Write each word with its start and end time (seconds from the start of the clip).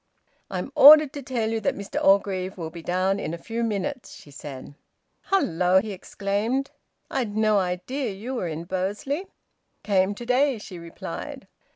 "I'm 0.49 0.71
ordered 0.73 1.13
to 1.13 1.21
tell 1.21 1.51
you 1.51 1.59
that 1.59 1.75
Mr 1.77 2.03
Orgreave 2.03 2.57
will 2.57 2.71
be 2.71 2.81
down 2.81 3.19
in 3.19 3.35
a 3.35 3.37
few 3.37 3.61
minutes," 3.63 4.15
she 4.15 4.31
said. 4.31 4.73
"Hello!" 5.25 5.79
he 5.79 5.91
exclaimed. 5.91 6.71
"I'd 7.11 7.37
no 7.37 7.59
idea 7.59 8.09
you 8.09 8.33
were 8.33 8.47
in 8.47 8.63
Bursley!" 8.63 9.27
"Came 9.83 10.15
to 10.15 10.25
day!" 10.25 10.57
she 10.57 10.79
replied. 10.79 11.47